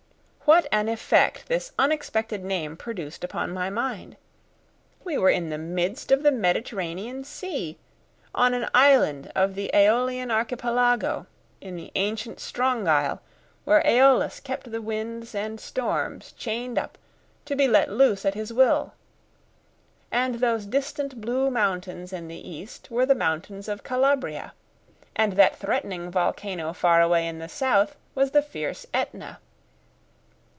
What 0.45 0.67
an 0.69 0.89
effect 0.89 1.47
this 1.47 1.71
unexpected 1.79 2.43
name 2.43 2.75
produced 2.75 3.23
upon 3.23 3.51
my 3.53 3.69
mind! 3.69 4.17
We 5.01 5.17
were 5.17 5.29
in 5.29 5.49
the 5.49 5.57
midst 5.57 6.11
of 6.11 6.23
the 6.23 6.31
Mediterranean 6.31 7.23
Sea, 7.23 7.77
on 8.35 8.53
an 8.53 8.67
island 8.75 9.31
of 9.33 9.55
the 9.55 9.71
Æolian 9.73 10.29
archipelago, 10.29 11.25
in 11.61 11.77
the 11.77 11.89
ancient 11.95 12.39
Strongyle, 12.39 13.21
where 13.63 13.81
Æolus 13.83 14.43
kept 14.43 14.69
the 14.71 14.81
winds 14.81 15.33
and 15.33 15.57
the 15.57 15.63
storms 15.63 16.33
chained 16.33 16.77
up, 16.77 16.97
to 17.45 17.55
be 17.55 17.69
let 17.69 17.89
loose 17.89 18.25
at 18.25 18.33
his 18.33 18.51
will. 18.51 18.91
And 20.11 20.35
those 20.35 20.65
distant 20.65 21.21
blue 21.21 21.49
mountains 21.49 22.11
in 22.11 22.27
the 22.27 22.49
east 22.49 22.91
were 22.91 23.05
the 23.05 23.15
mountains 23.15 23.69
of 23.69 23.83
Calabria. 23.85 24.51
And 25.15 25.33
that 25.33 25.55
threatening 25.55 26.11
volcano 26.11 26.73
far 26.73 27.01
away 27.01 27.25
in 27.25 27.39
the 27.39 27.47
south 27.47 27.95
was 28.15 28.31
the 28.31 28.41
fierce 28.41 28.85
Etna. 28.93 29.39